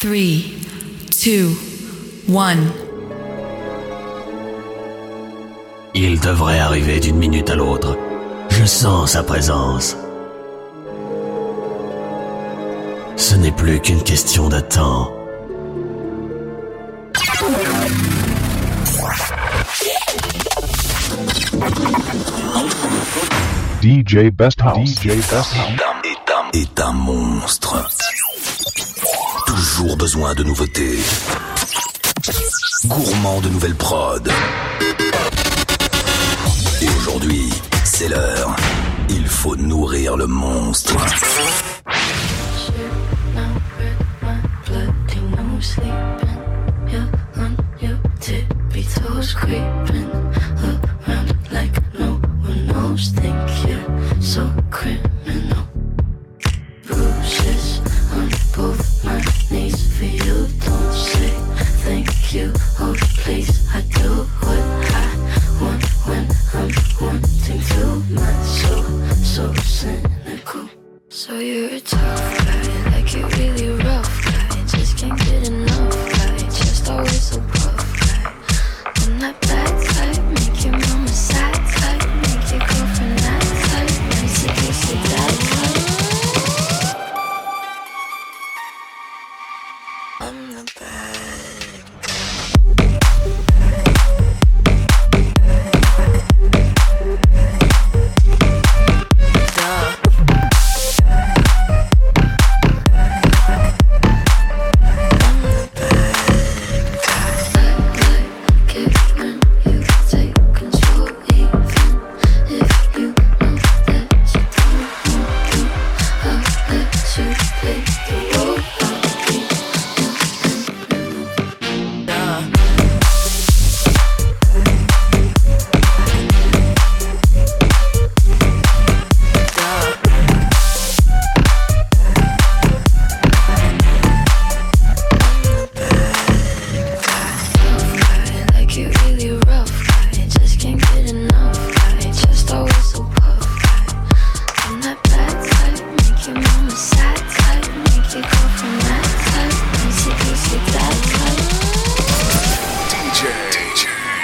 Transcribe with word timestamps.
3, 0.00 0.10
2, 1.24 1.50
1. 2.32 2.56
Il 5.92 6.20
devrait 6.20 6.60
arriver 6.60 7.00
d'une 7.00 7.16
minute 7.16 7.50
à 7.50 7.56
l'autre. 7.56 7.98
Je 8.48 8.64
sens 8.64 9.10
sa 9.10 9.24
présence. 9.24 9.96
Ce 13.16 13.34
n'est 13.34 13.50
plus 13.50 13.80
qu'une 13.80 14.04
question 14.04 14.48
de 14.48 14.60
temps. 14.60 15.12
DJ 23.82 24.30
Best 24.30 24.60
House. 24.60 24.94
DJ 24.94 25.06
Best 25.08 25.56
est 26.52 26.80
un 26.80 26.92
monstre. 26.92 27.84
Toujours 29.48 29.96
besoin 29.96 30.34
de 30.34 30.44
nouveautés. 30.44 30.98
Gourmand 32.84 33.40
de 33.40 33.48
nouvelles 33.48 33.74
prod. 33.74 34.30
Et 36.82 36.88
aujourd'hui, 36.98 37.48
c'est 37.82 38.08
l'heure. 38.08 38.54
Il 39.08 39.26
faut 39.26 39.56
nourrir 39.56 40.18
le 40.18 40.26
monstre. 40.26 40.94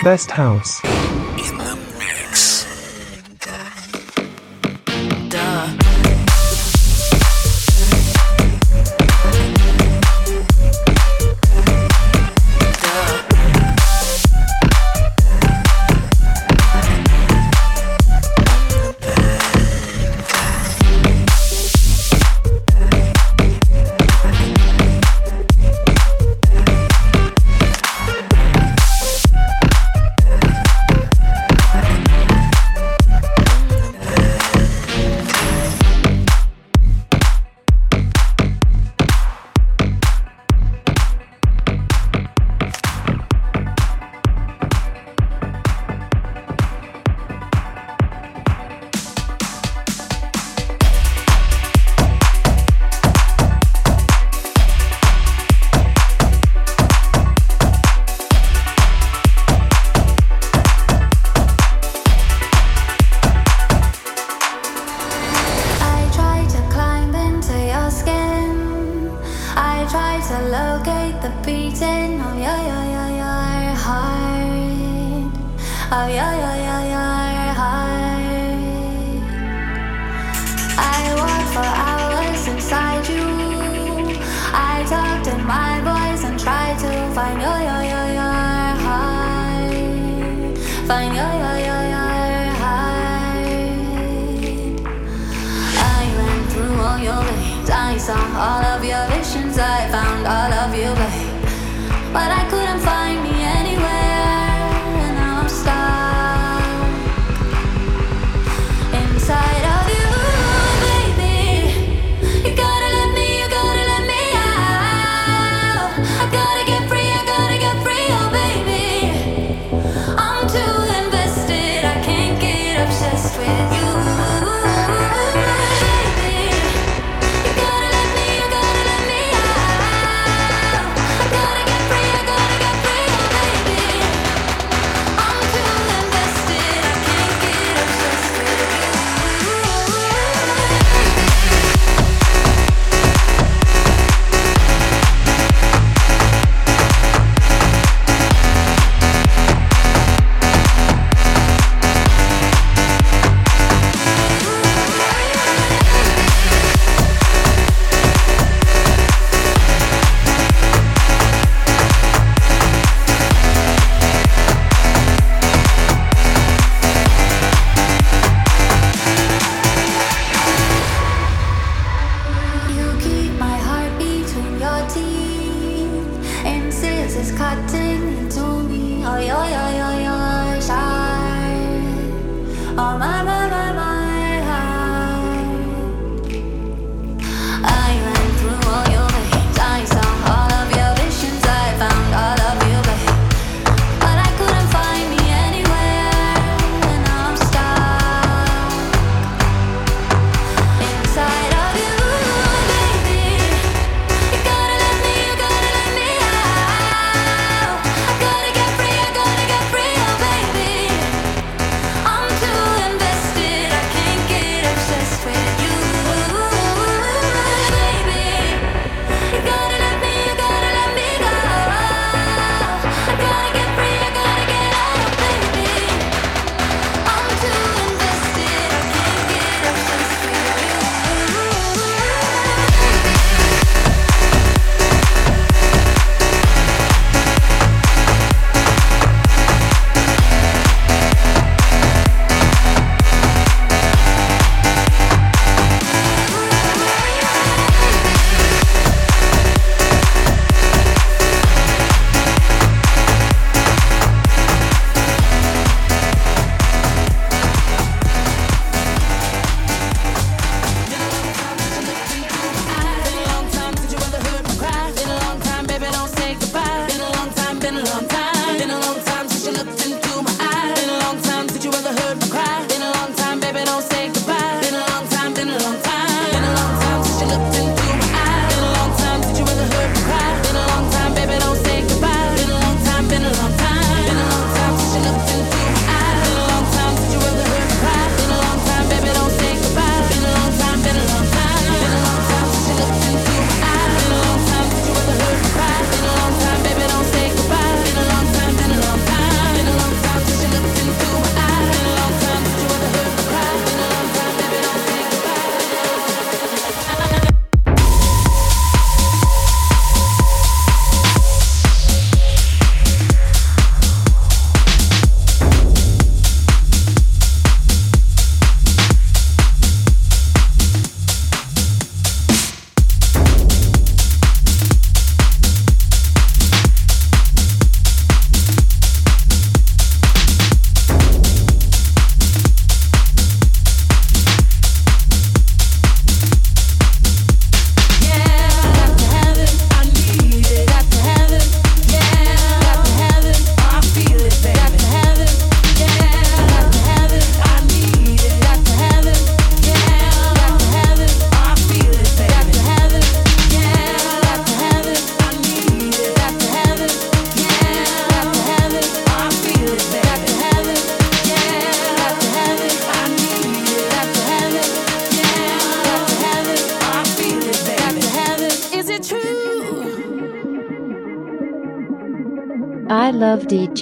Best 0.05 0.31
house. 0.31 0.94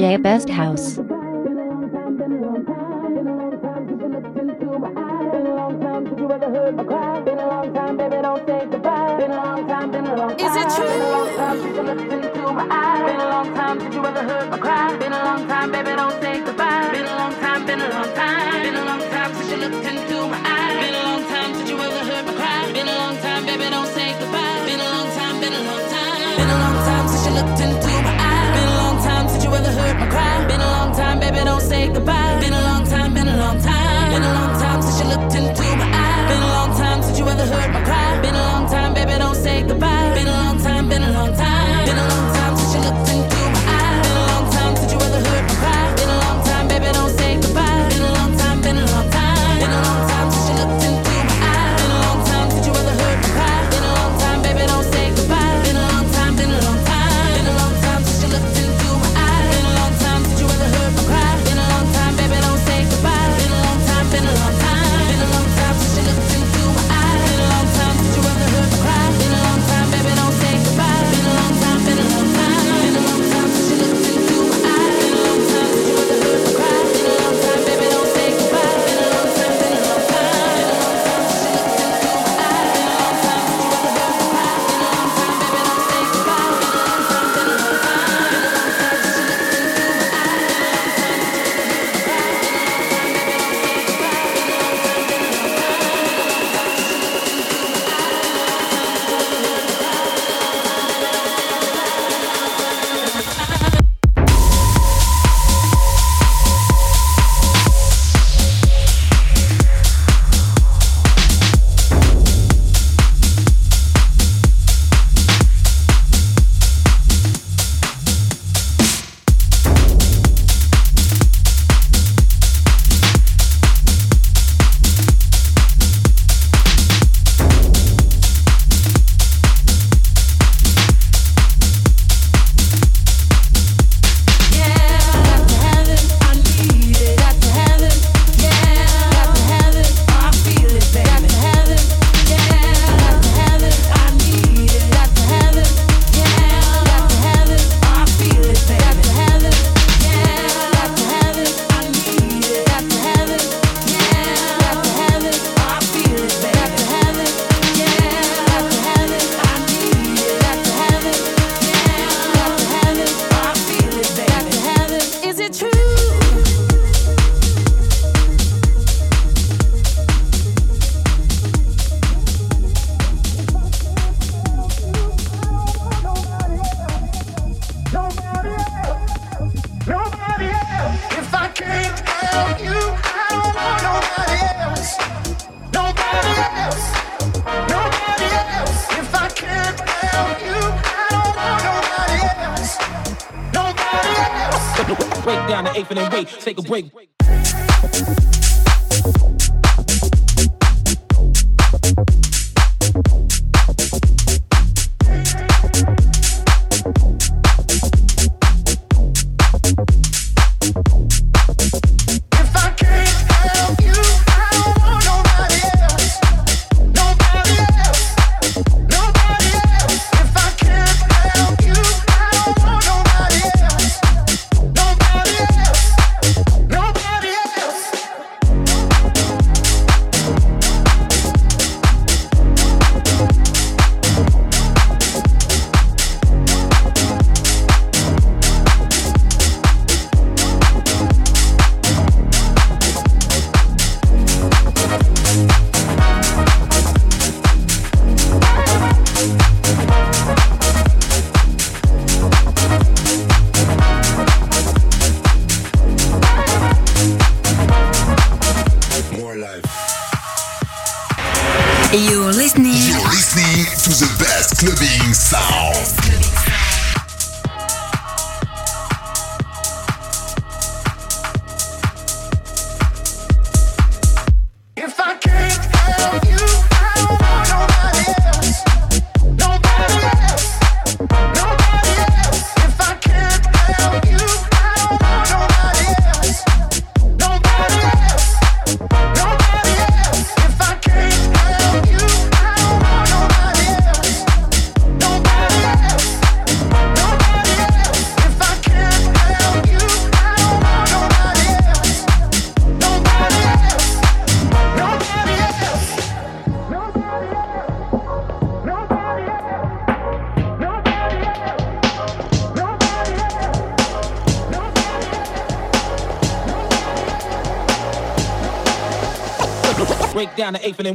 Best 0.02 0.50
House. 0.50 0.98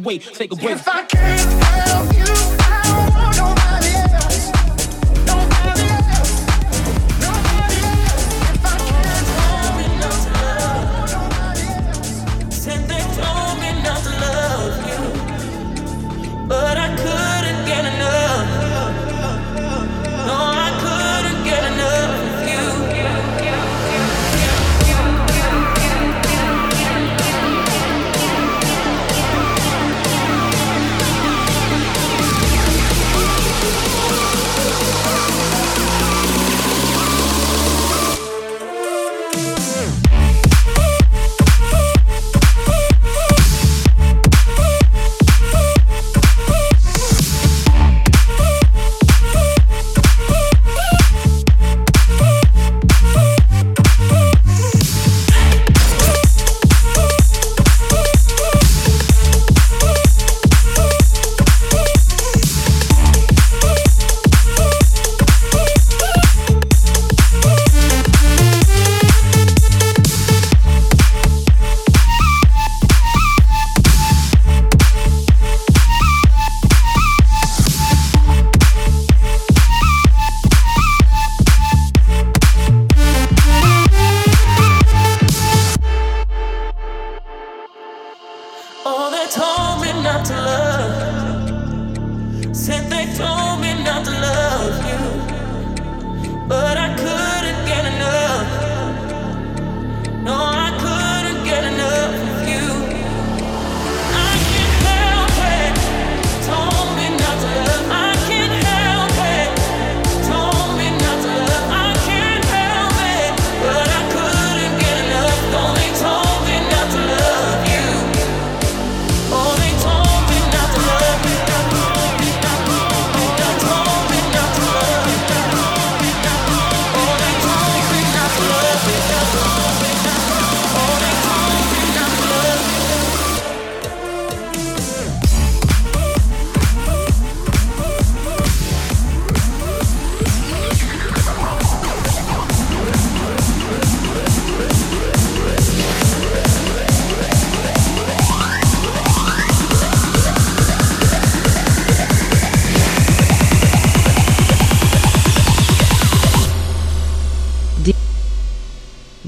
Wait, 0.07 0.21
take 0.33 0.51
a 0.51 0.55
break. 0.55 0.77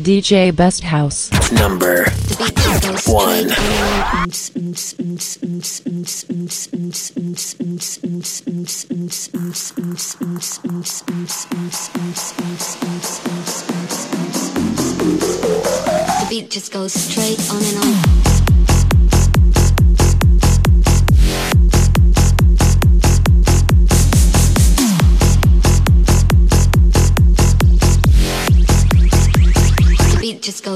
DJ 0.09 0.49
Best 0.55 0.83
House. 0.83 1.29
Number 1.51 2.09
one. 3.05 3.49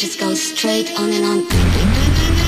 Just 0.00 0.18
goes 0.18 0.40
straight 0.40 0.98
on 0.98 1.10
and 1.12 1.26
on. 1.26 2.39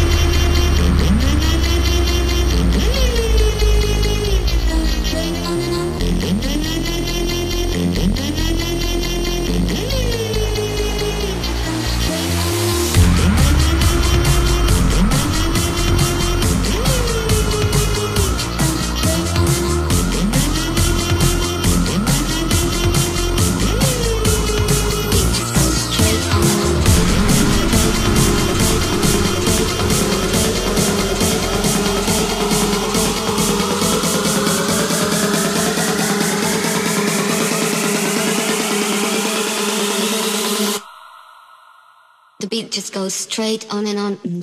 Beat 42.53 42.71
just 42.71 42.93
goes 42.93 43.15
straight 43.15 43.67
on 43.73 43.87
and 43.87 43.99
on. 43.99 44.19
The 44.23 44.43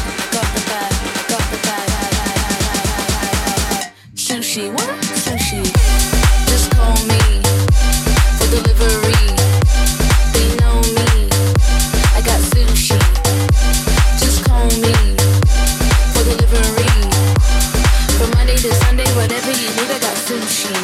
sushi. 4.51 4.69
What? 4.73 4.99
Sushi. 5.15 5.63
Just 6.49 6.71
call 6.71 6.95
me 7.07 7.21
for 8.37 8.47
delivery. 8.51 9.23
They 10.35 10.47
know 10.59 10.81
me. 10.97 11.29
I 12.15 12.21
got 12.25 12.41
sushi. 12.51 12.99
Just 14.19 14.43
call 14.43 14.67
me 14.83 14.95
for 16.11 16.23
delivery. 16.27 16.91
From 18.17 18.31
Monday 18.35 18.57
to 18.57 18.73
Sunday, 18.75 19.07
whatever 19.15 19.51
you 19.51 19.69
need, 19.77 19.89
I 19.89 19.99
got 19.99 20.17
sushi. 20.17 20.75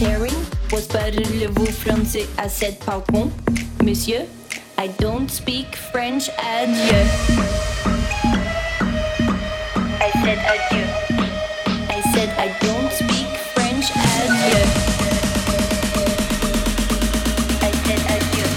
hearing 0.00 0.34
was 0.72 0.86
pas 0.88 1.10
de 1.10 1.46
vous 1.54 1.66
français 1.66 2.26
à 2.36 2.48
cette 2.48 2.84
par 2.84 3.02
contre, 3.04 3.32
monsieur 3.84 4.26
I 4.78 4.88
don't 4.98 5.30
speak 5.30 5.74
French 5.74 6.28
adieu. 6.38 7.02
I 9.98 10.10
said 10.22 10.38
adieu. 10.52 10.86
I 11.88 12.00
said 12.12 12.28
I 12.38 12.48
don't 12.60 12.92
speak 12.92 13.30
French 13.54 13.90
adieu. 13.90 14.64
I 17.62 17.70
said 17.84 18.02
adieu. 18.16 18.48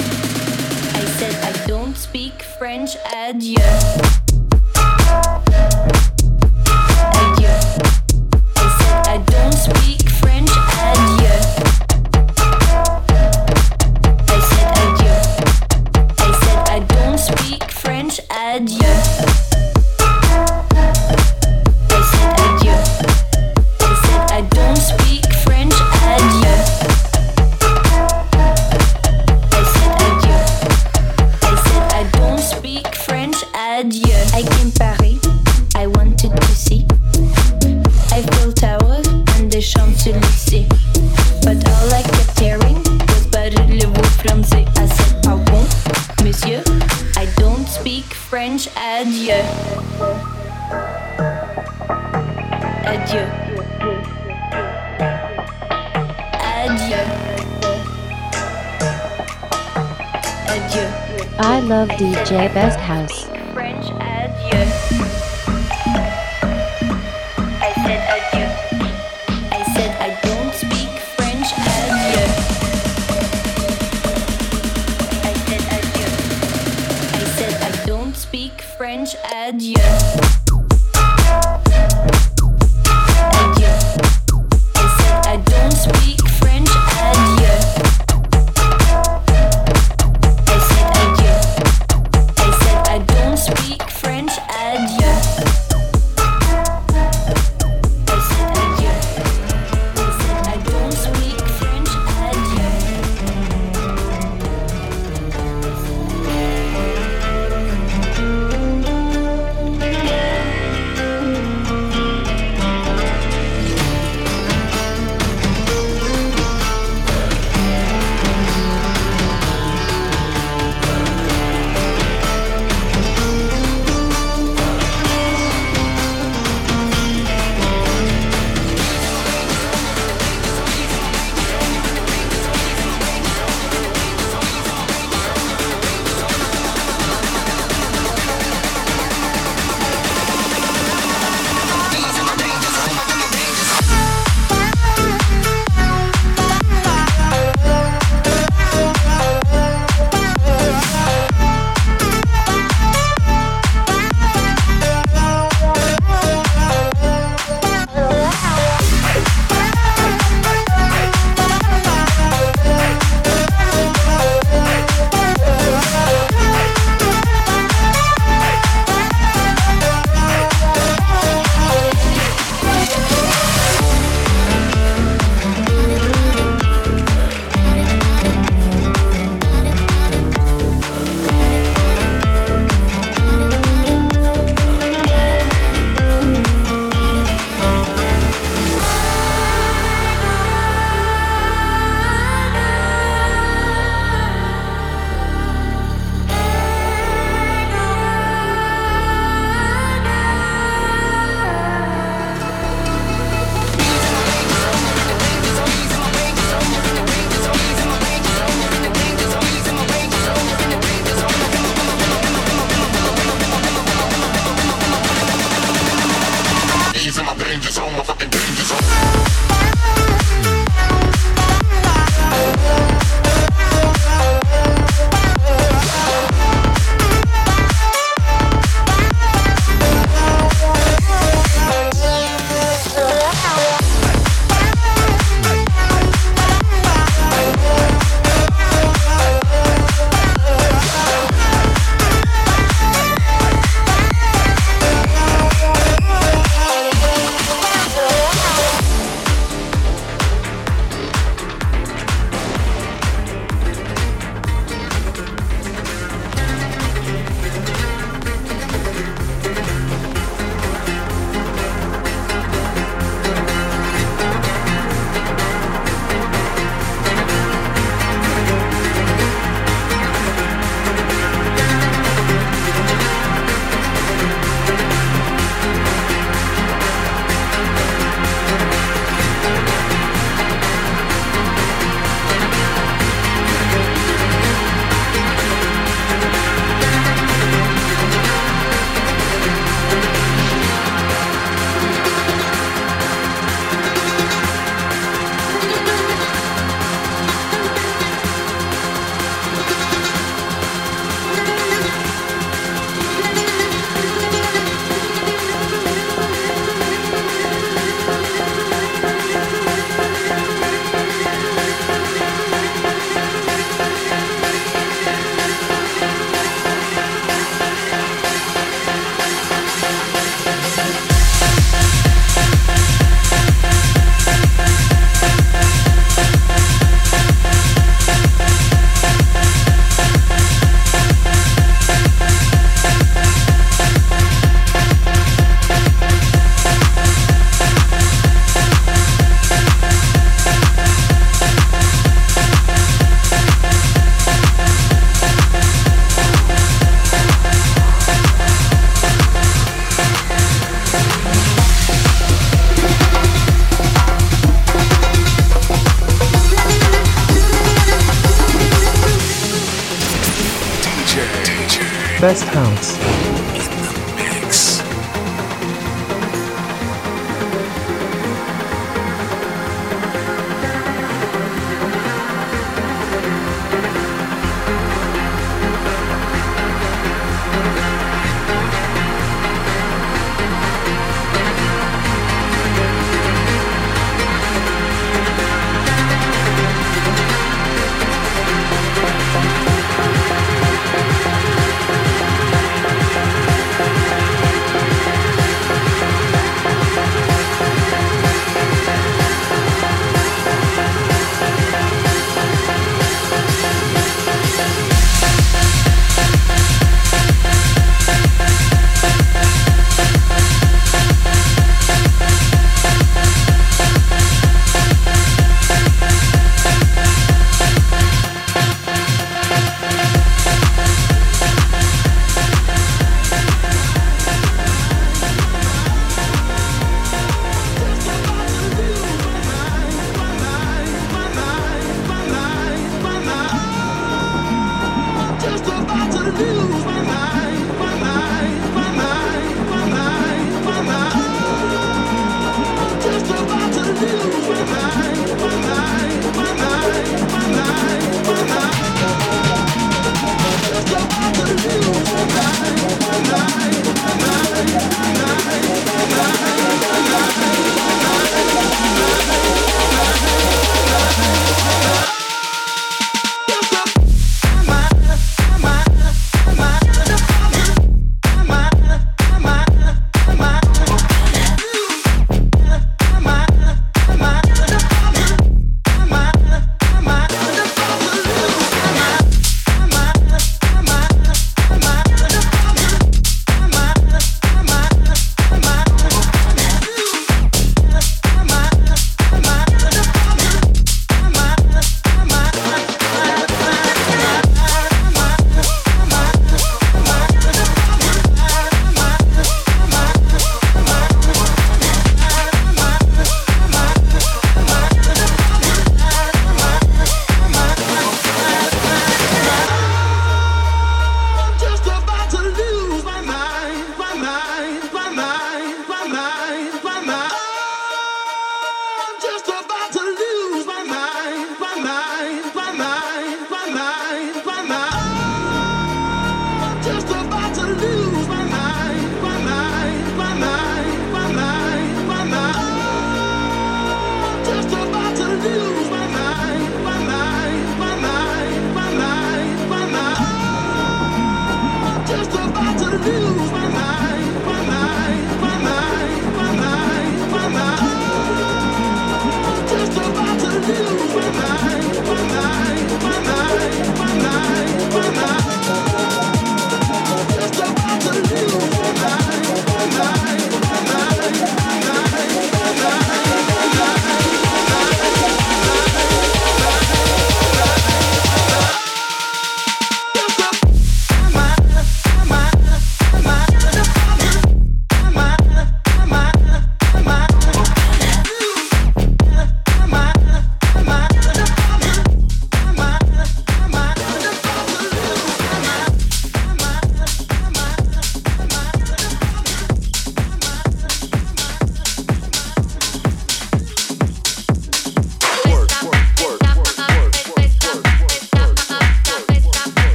I 0.94 1.06
said 1.18 1.36
I 1.42 1.66
don't 1.68 1.96
speak 1.96 2.44
French 2.44 2.98
adieu. 3.16 4.19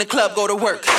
In 0.00 0.08
the 0.08 0.10
club 0.10 0.34
go 0.34 0.46
to 0.46 0.54
work. 0.54 0.86
work. 0.86 0.89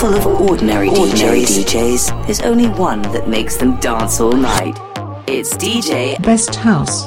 Full 0.00 0.14
of 0.14 0.26
ordinary, 0.26 0.88
ordinary 0.88 1.42
DJs, 1.42 2.24
there's 2.24 2.40
only 2.40 2.68
one 2.68 3.02
that 3.12 3.28
makes 3.28 3.58
them 3.58 3.78
dance 3.80 4.18
all 4.18 4.32
night. 4.32 4.78
It's 5.26 5.54
DJ 5.54 6.20
Best 6.22 6.54
House. 6.54 7.06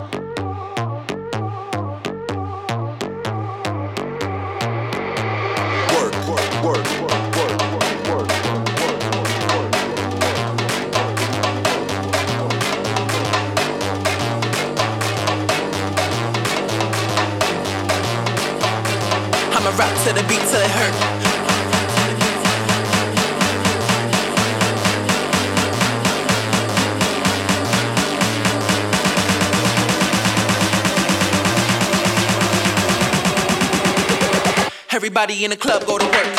In 35.44 35.50
the 35.50 35.58
club 35.58 35.86
go 35.86 35.98
to 35.98 36.06
work. 36.06 36.33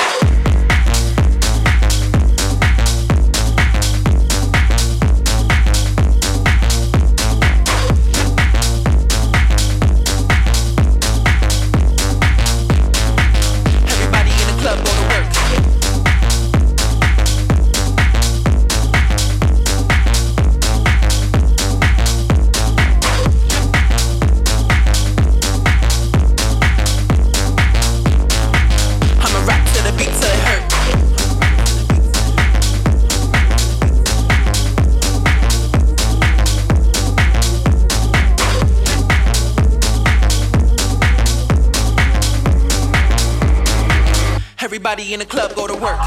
In 45.15 45.21
the 45.21 45.27
club 45.27 45.55
go 45.55 45.69
to 45.69 45.75
work. 45.75 46.04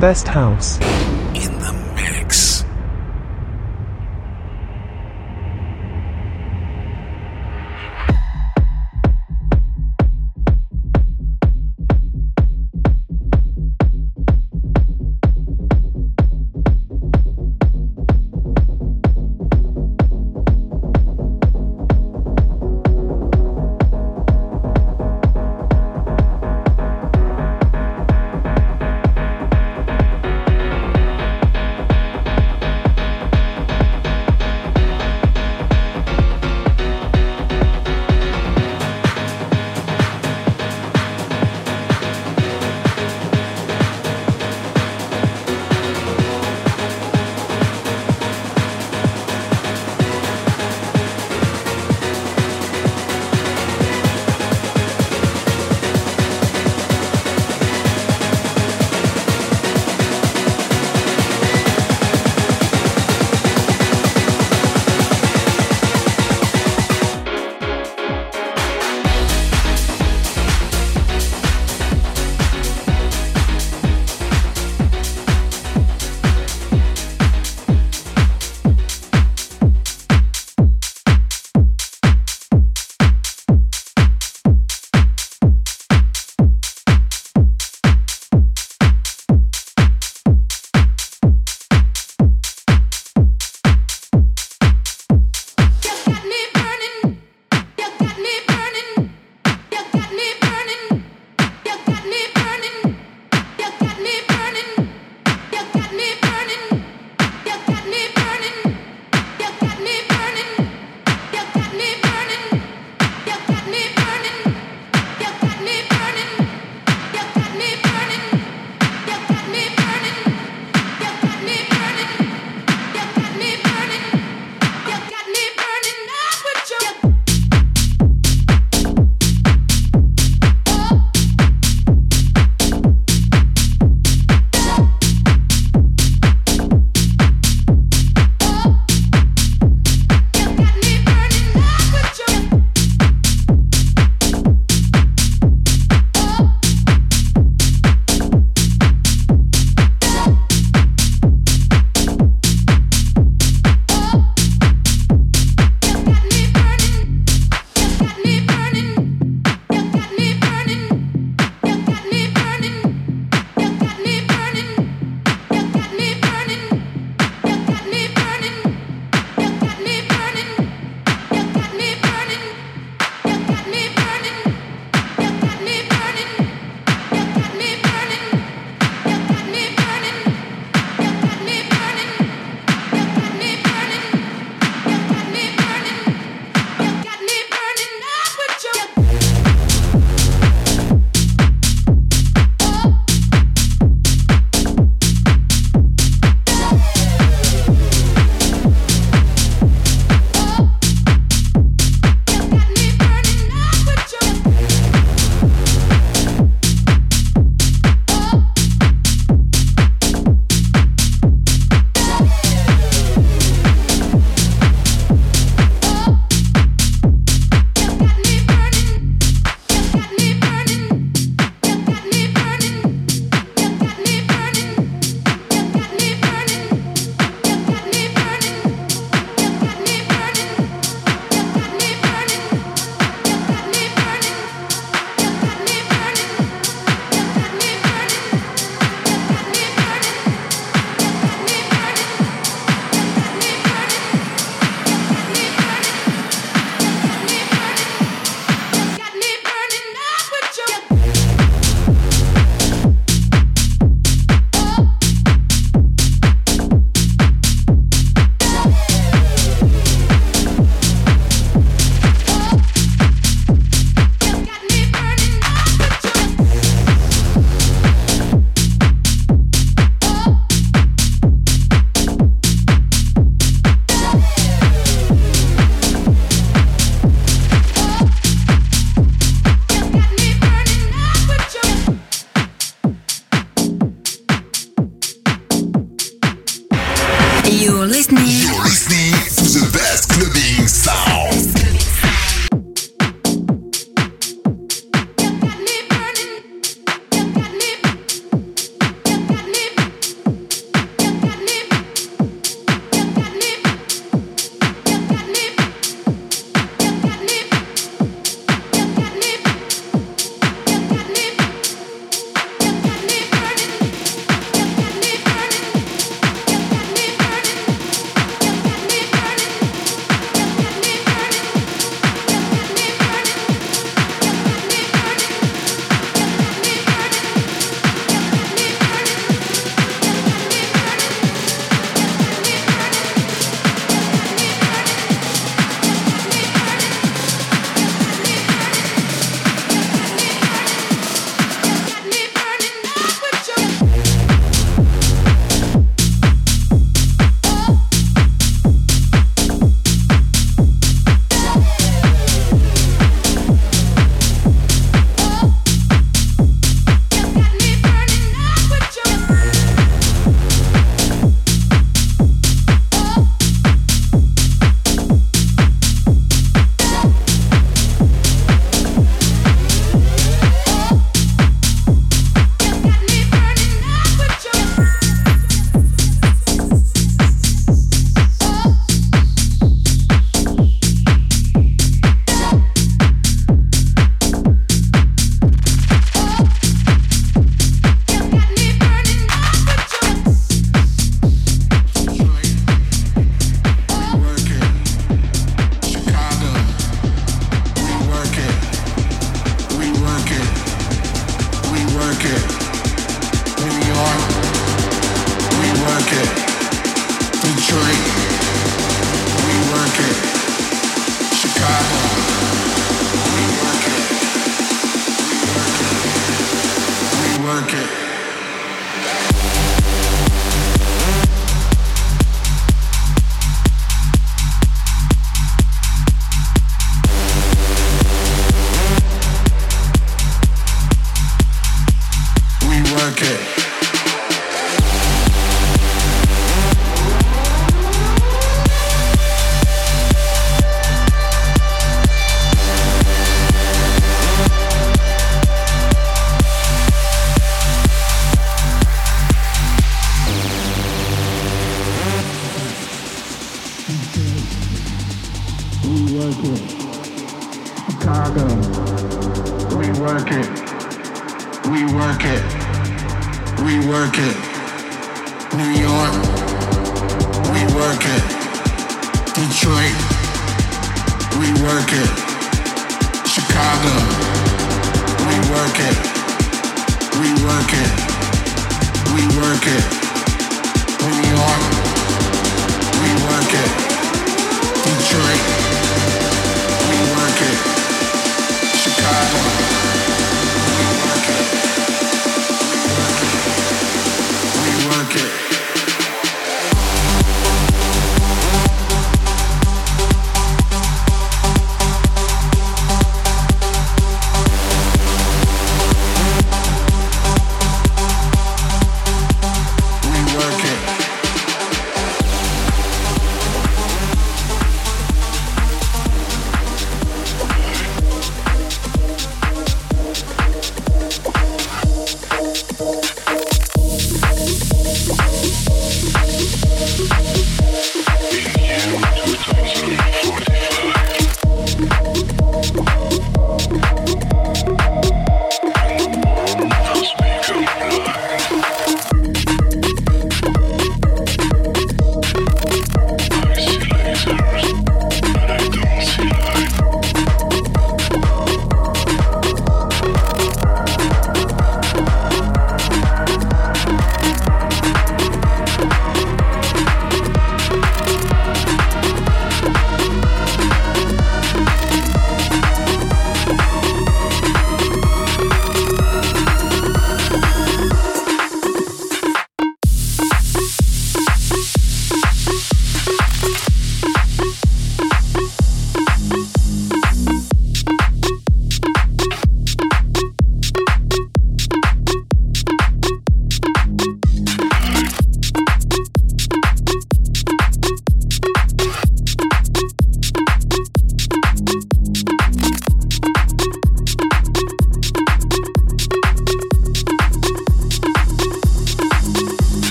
Best 0.00 0.26
House. 0.28 0.99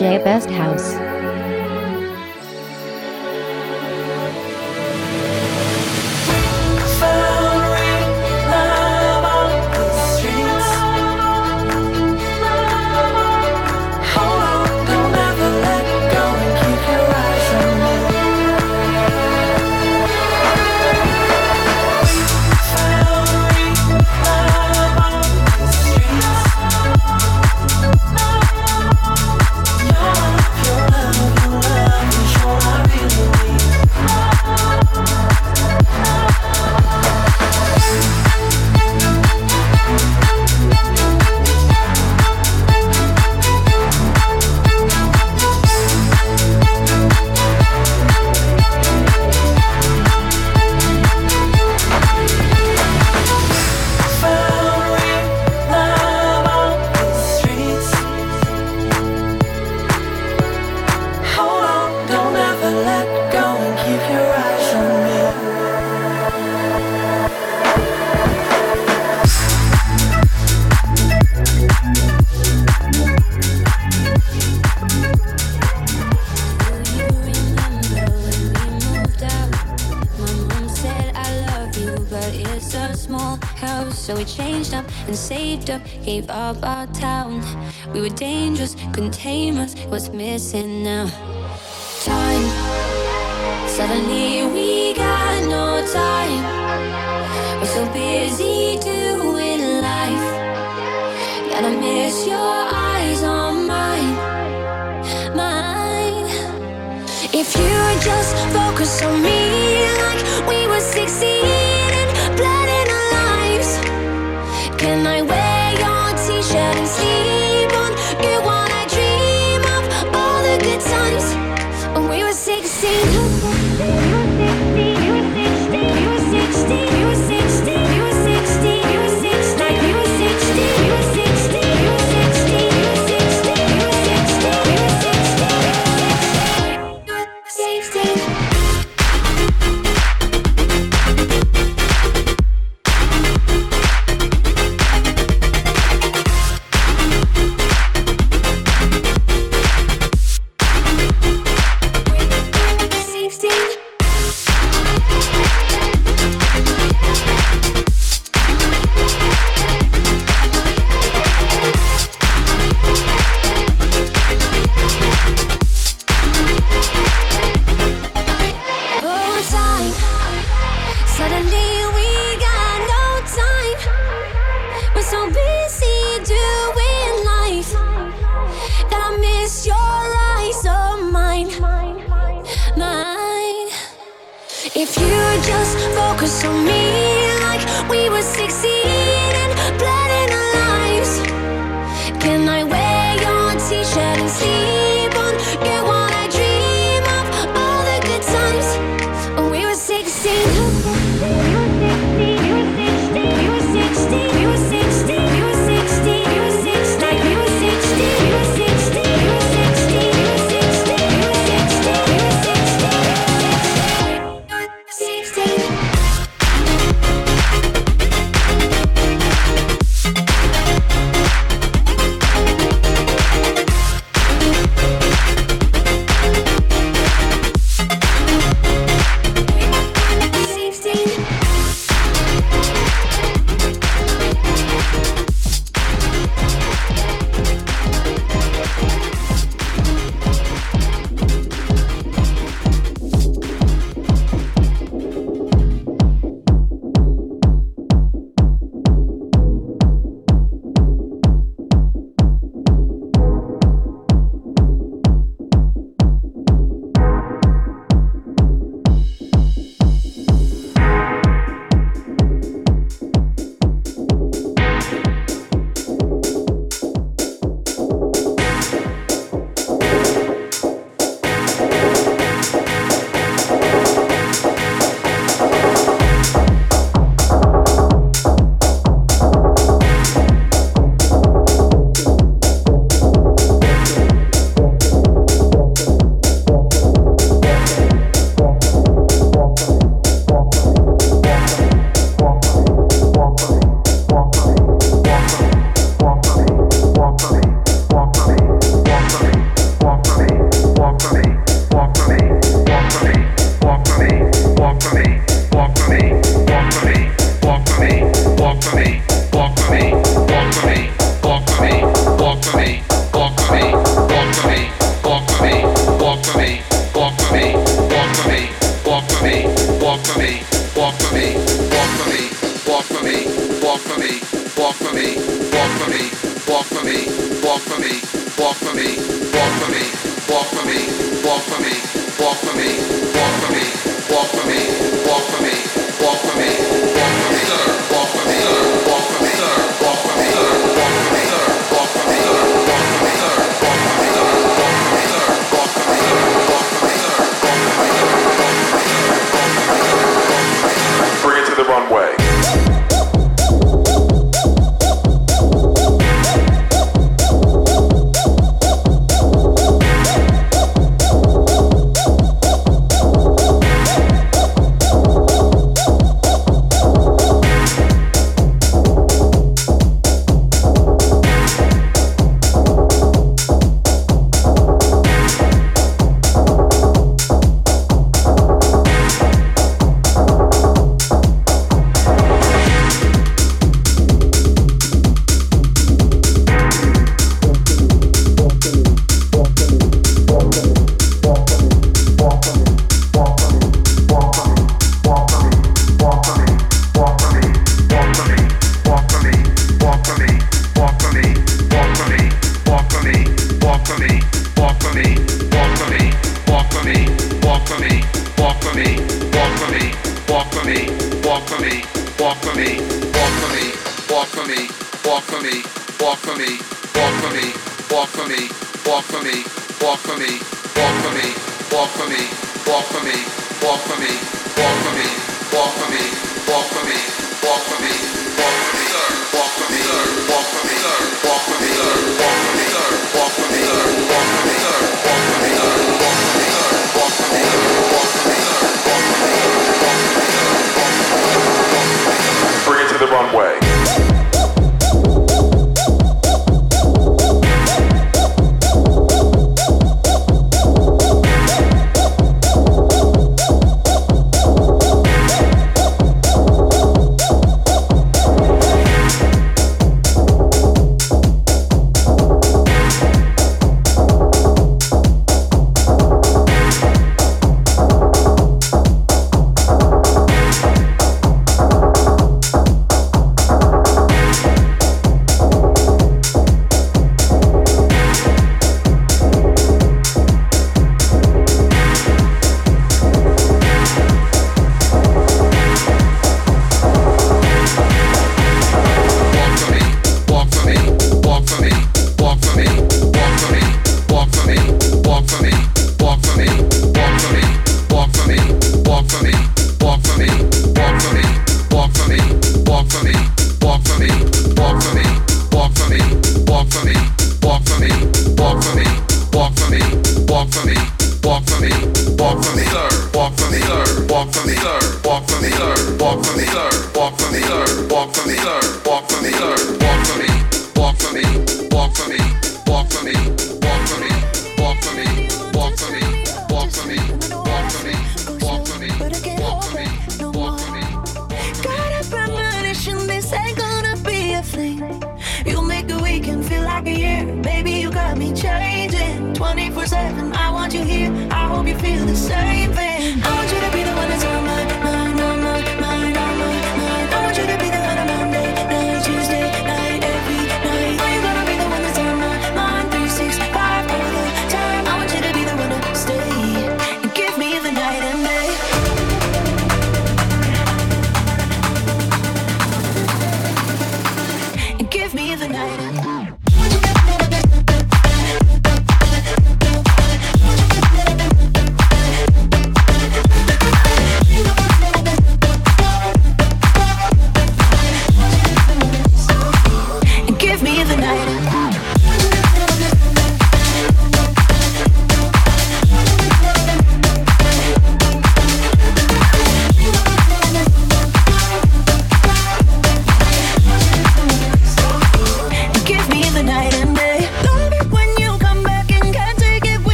Best 0.00 0.50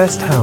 Best 0.00 0.22
House. 0.22 0.39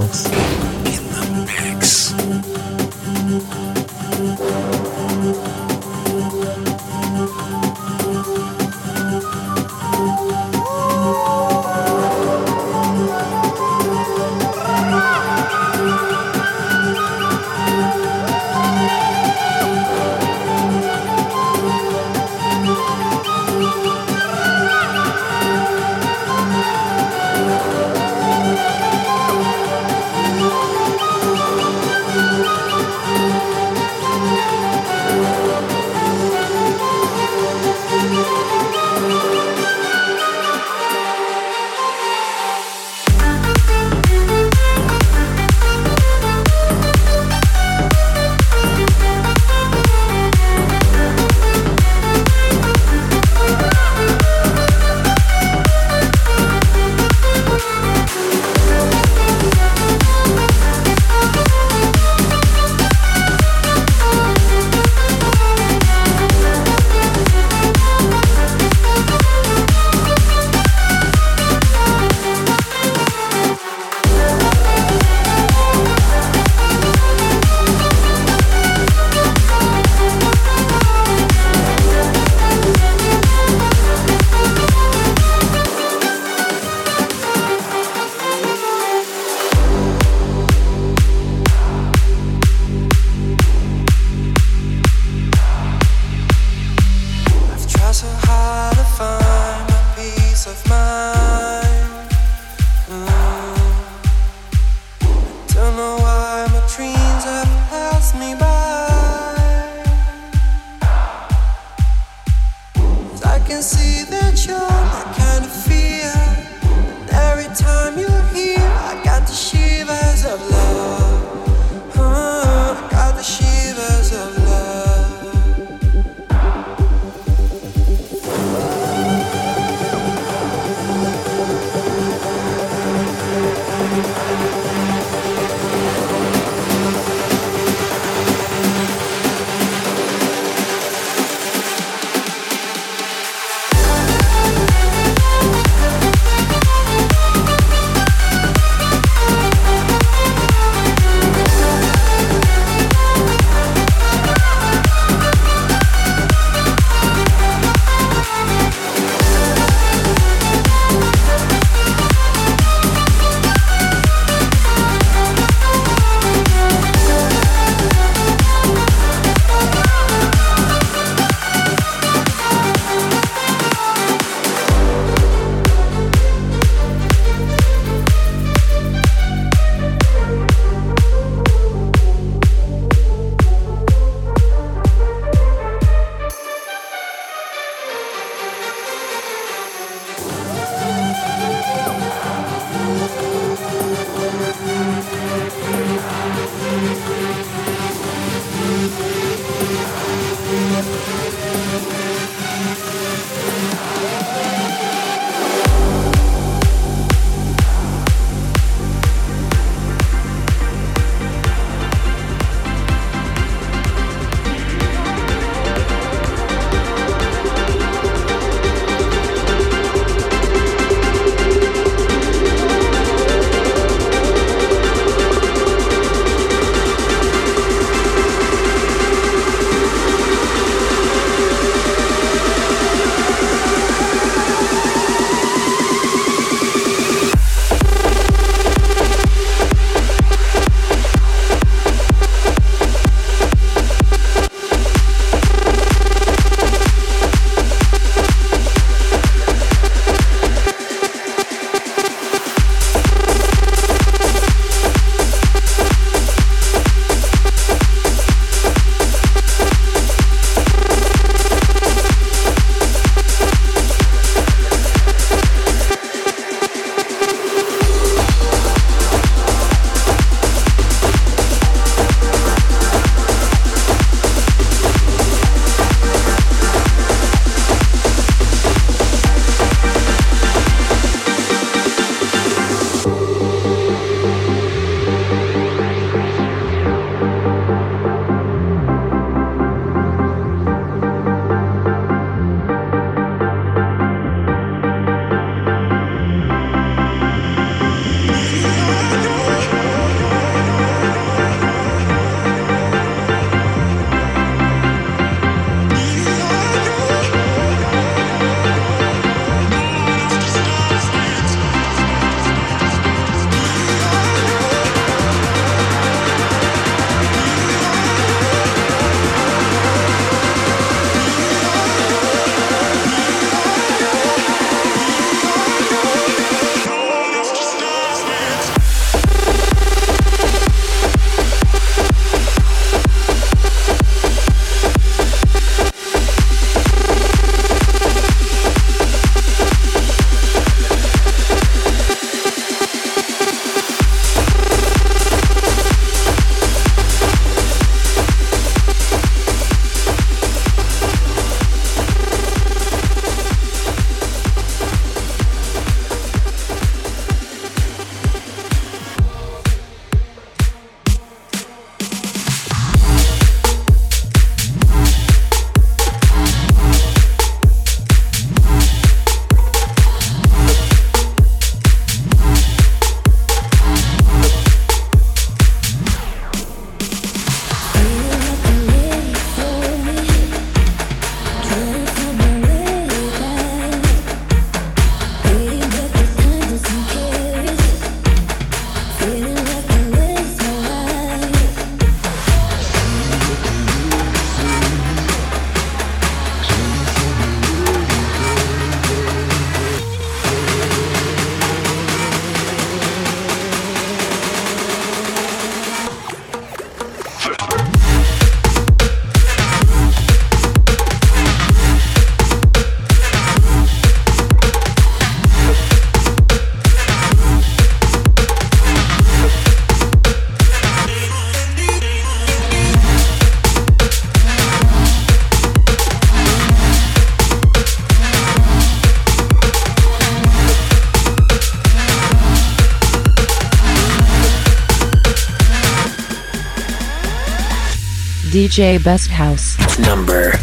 DJ 438.77 439.03
Best 439.03 439.31
House. 439.31 439.75
Number 439.97 440.55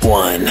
one. 0.00 0.46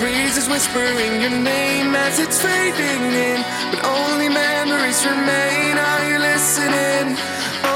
Breeze 0.00 0.36
is 0.38 0.48
whispering 0.48 1.20
your 1.20 1.30
name 1.30 1.94
as 1.94 2.18
it's 2.18 2.40
fading 2.40 3.02
in, 3.28 3.42
but 3.70 3.84
only 3.84 4.28
memories 4.28 5.04
remain. 5.04 5.76
Are 5.76 6.04
you 6.10 6.18
listening? 6.18 7.16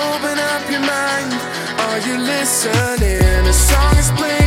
Open 0.07 0.37
up 0.53 0.63
your 0.71 0.81
mind, 0.81 1.33
are 1.87 2.01
you 2.09 2.17
listening? 2.19 3.47
A 3.47 3.53
song 3.53 3.97
is 3.99 4.11
playing. 4.13 4.44